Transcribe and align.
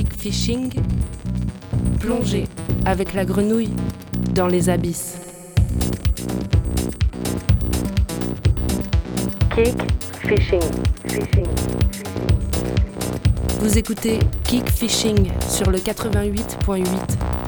kick 0.00 0.14
fishing, 0.14 0.72
plongez 1.98 2.46
avec 2.86 3.12
la 3.12 3.26
grenouille 3.26 3.74
dans 4.34 4.46
les 4.46 4.70
abysses. 4.70 5.18
Kick 9.54 9.76
fishing, 10.22 10.62
fishing. 11.06 11.46
Vous 13.60 13.76
écoutez 13.76 14.18
Kick 14.44 14.70
Fishing 14.70 15.30
sur 15.46 15.70
le 15.70 15.76
88.8. 15.76 17.39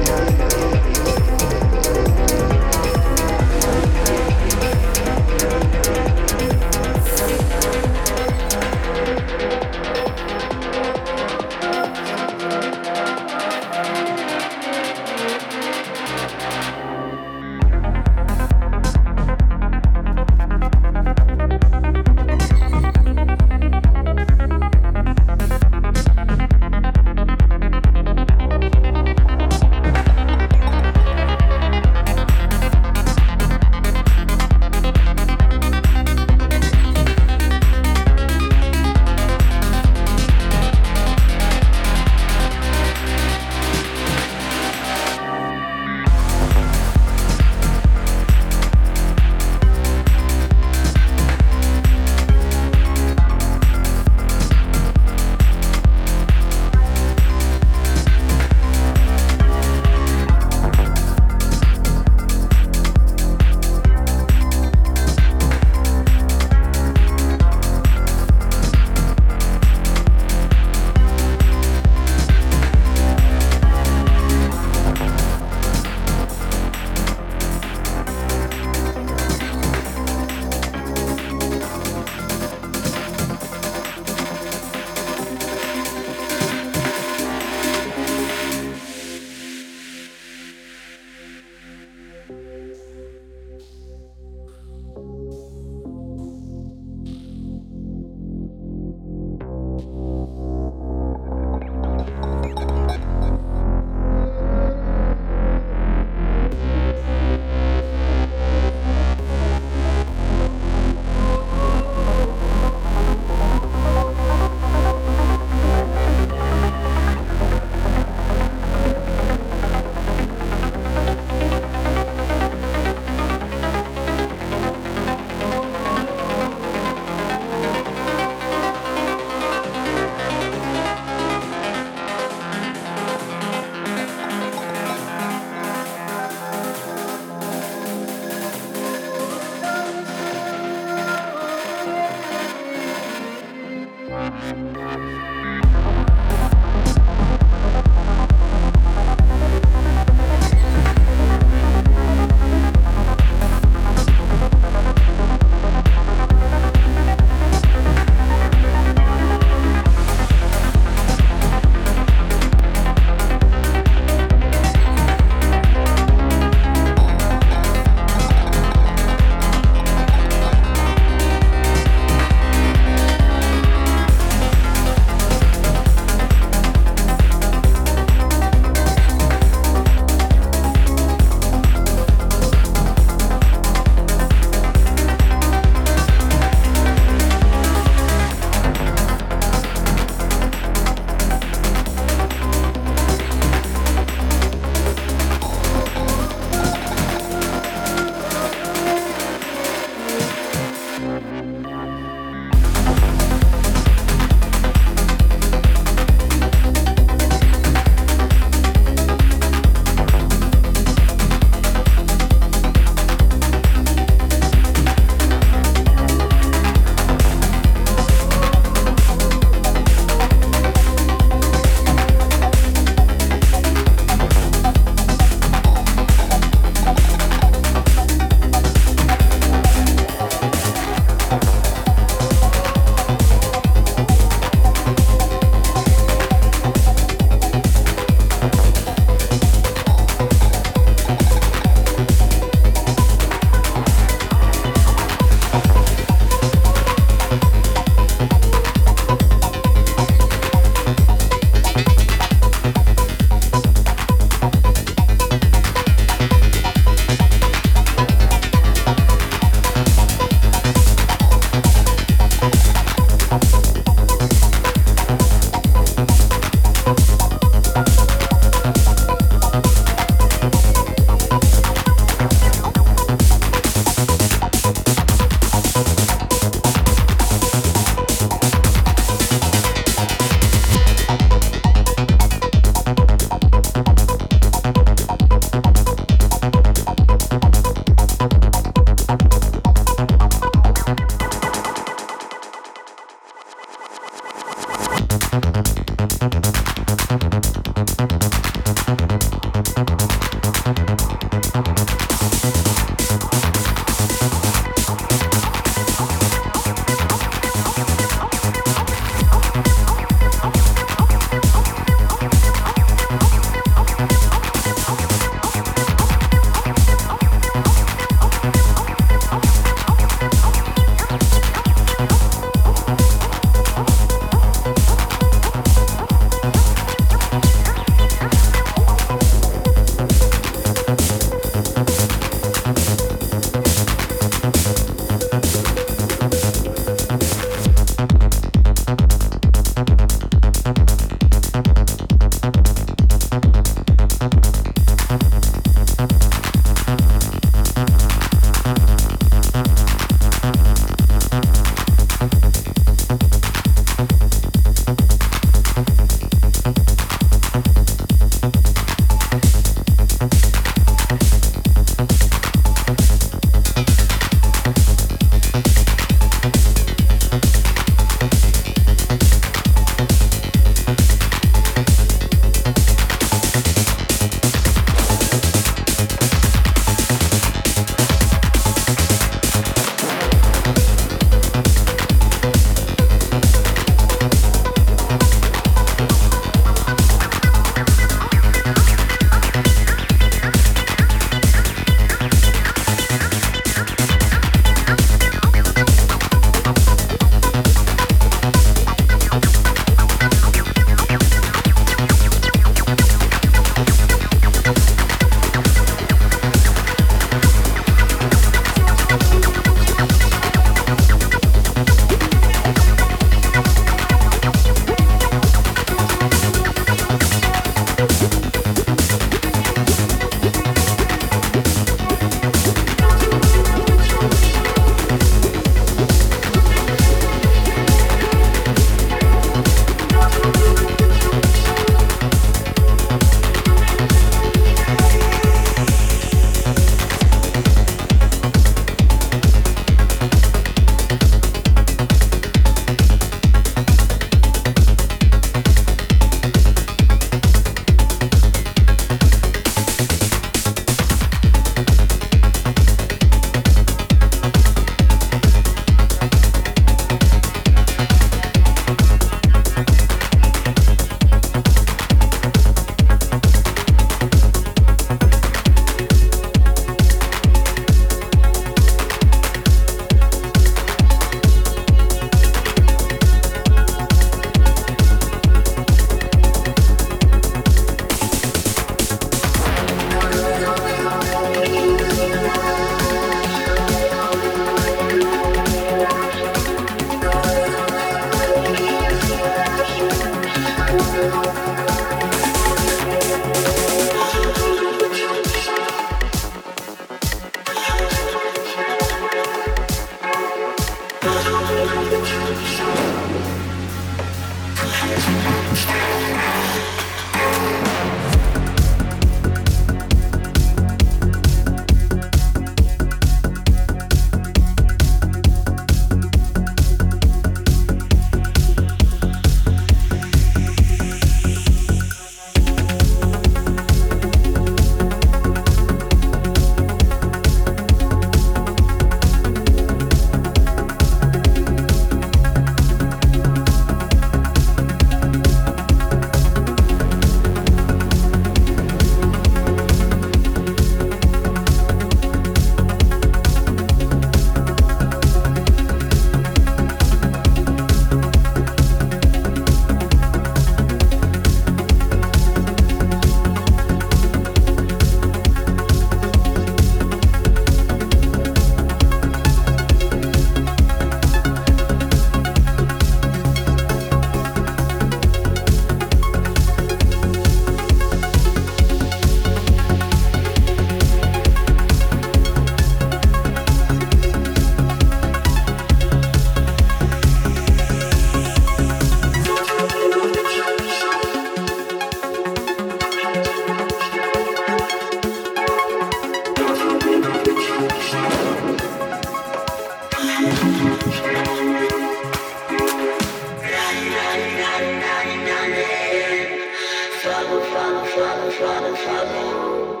Tonight 599.04 600.00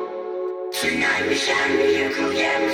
we 1.28 1.34
shall 1.34 1.76
be 1.76 2.04
a 2.04 2.10
coherent 2.10 2.72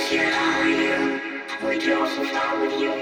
We 1.61 1.77
draw 1.77 2.07
some 2.07 2.25
flower 2.27 2.61
with 2.61 2.79
you. 2.79 3.01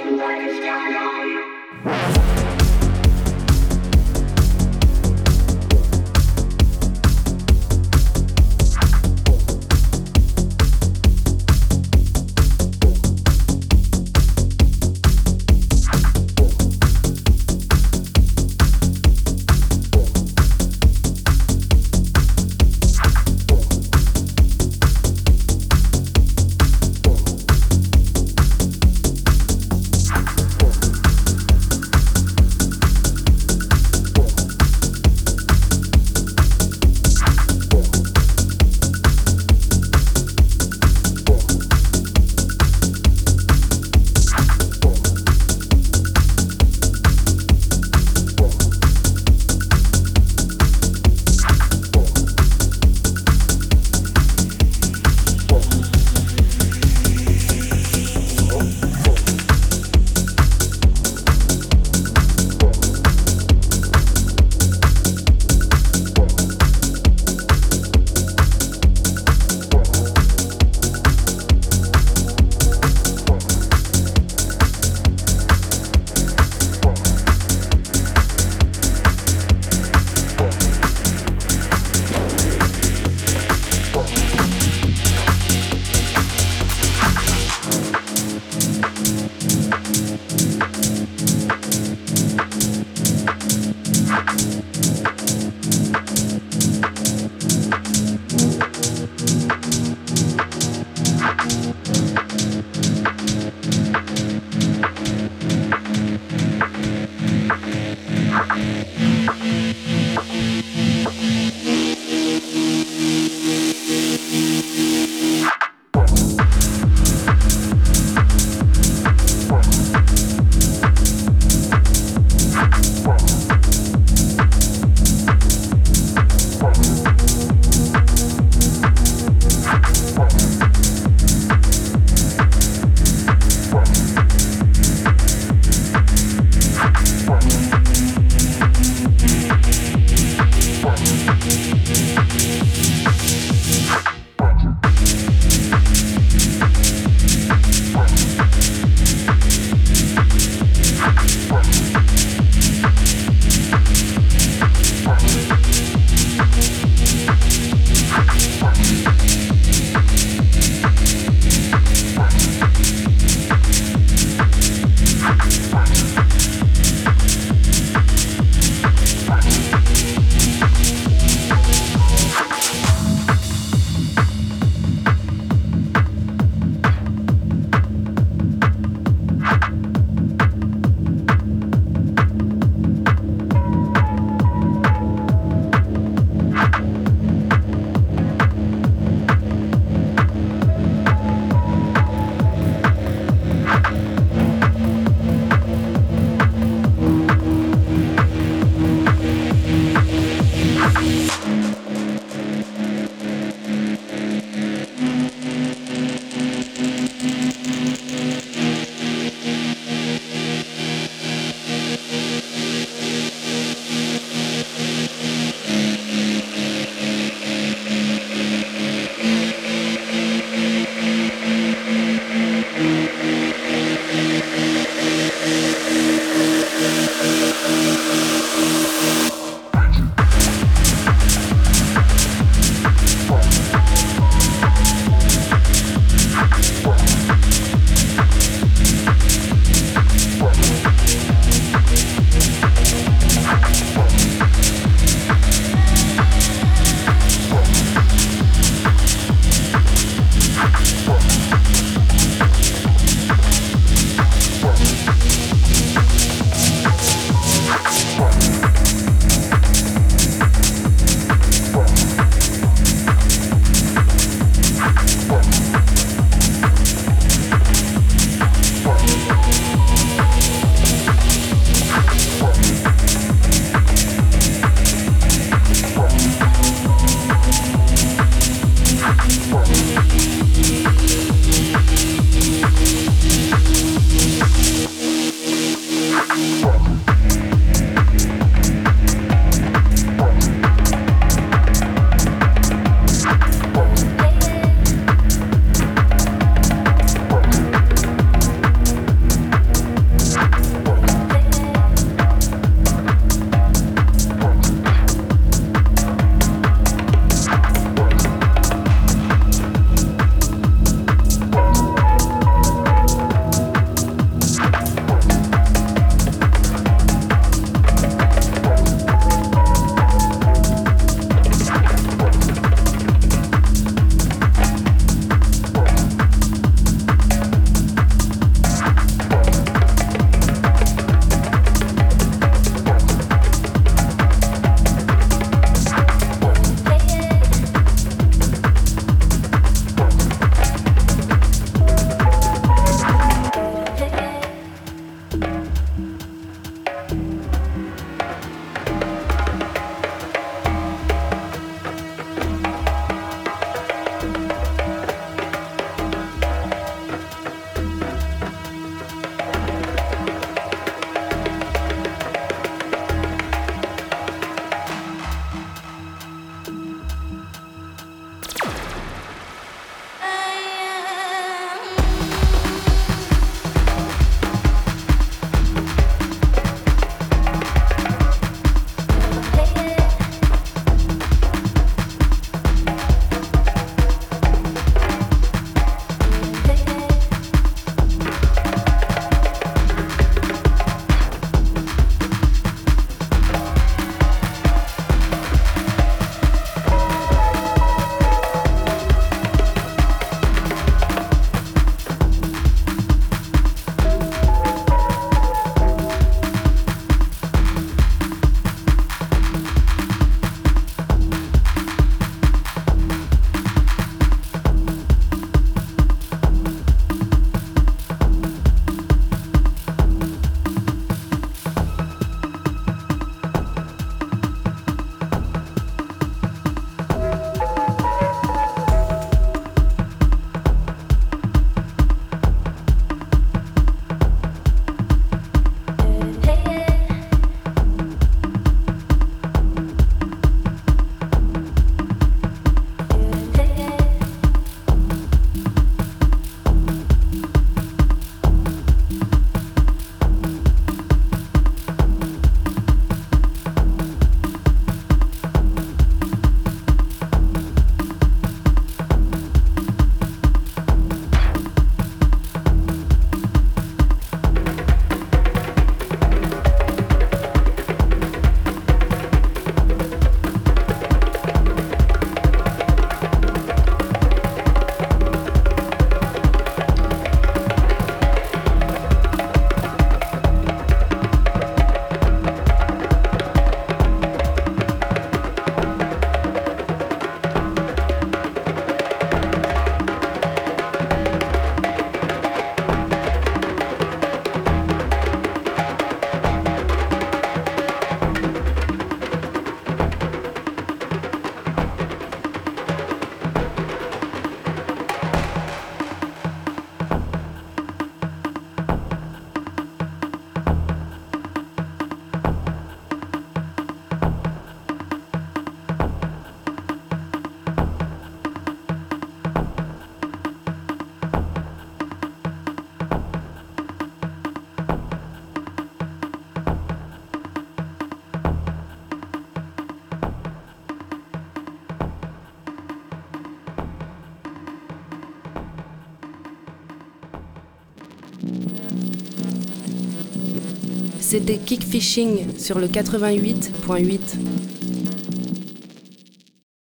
C'était 541.29 541.57
Kickfishing 541.57 542.57
sur 542.57 542.79
le 542.79 542.87
88.8. 542.87 544.17